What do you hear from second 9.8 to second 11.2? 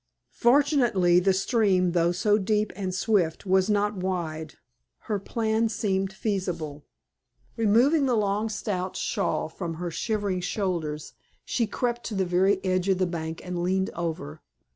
shivering shoulders,